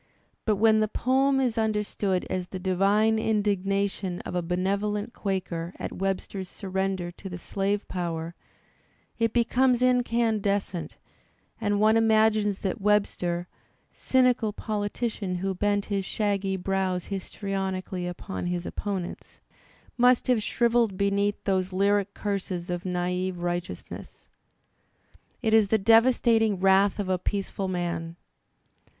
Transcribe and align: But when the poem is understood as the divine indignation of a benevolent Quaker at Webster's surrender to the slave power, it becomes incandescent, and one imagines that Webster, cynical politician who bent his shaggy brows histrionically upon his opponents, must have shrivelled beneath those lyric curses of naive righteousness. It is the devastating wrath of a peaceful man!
But 0.45 0.55
when 0.55 0.79
the 0.79 0.87
poem 0.87 1.39
is 1.39 1.59
understood 1.59 2.25
as 2.27 2.47
the 2.47 2.57
divine 2.57 3.19
indignation 3.19 4.19
of 4.21 4.33
a 4.33 4.41
benevolent 4.41 5.13
Quaker 5.13 5.75
at 5.77 5.91
Webster's 5.93 6.49
surrender 6.49 7.11
to 7.11 7.29
the 7.29 7.37
slave 7.37 7.87
power, 7.87 8.33
it 9.19 9.31
becomes 9.31 9.83
incandescent, 9.83 10.97
and 11.61 11.79
one 11.79 11.97
imagines 11.97 12.61
that 12.61 12.81
Webster, 12.81 13.47
cynical 13.91 14.51
politician 14.53 15.35
who 15.35 15.53
bent 15.53 15.85
his 15.85 16.03
shaggy 16.03 16.57
brows 16.57 17.05
histrionically 17.11 18.07
upon 18.07 18.47
his 18.47 18.65
opponents, 18.65 19.39
must 19.99 20.25
have 20.25 20.41
shrivelled 20.41 20.97
beneath 20.97 21.43
those 21.43 21.71
lyric 21.71 22.15
curses 22.15 22.71
of 22.71 22.85
naive 22.85 23.37
righteousness. 23.43 24.29
It 25.43 25.53
is 25.53 25.67
the 25.67 25.77
devastating 25.77 26.59
wrath 26.59 26.97
of 26.97 27.07
a 27.07 27.19
peaceful 27.19 27.67
man! 27.67 28.15